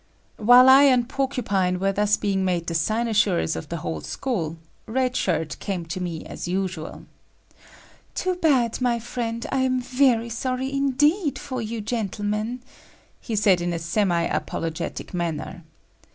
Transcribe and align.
While 0.37 0.67
I 0.67 0.85
and 0.85 1.07
Porcupine 1.07 1.77
were 1.79 1.91
thus 1.91 2.17
being 2.17 2.43
made 2.43 2.65
the 2.65 2.73
cynosures 2.73 3.55
of 3.55 3.69
the 3.69 3.77
whole 3.85 4.01
school, 4.01 4.57
Red 4.87 5.15
Shirt 5.15 5.59
came 5.59 5.85
to 5.85 6.01
me 6.01 6.25
as 6.25 6.47
usual. 6.47 7.05
"Too 8.15 8.33
bad, 8.33 8.81
my 8.81 8.97
friend; 8.97 9.45
I 9.51 9.59
am 9.59 9.79
very 9.79 10.29
sorry 10.29 10.73
indeed 10.73 11.37
for 11.37 11.61
you 11.61 11.81
gentlemen," 11.81 12.63
he 13.19 13.35
said 13.35 13.61
in 13.61 13.73
a 13.73 13.77
semi 13.77 14.23
apologetic 14.23 15.13
manner. 15.13 15.63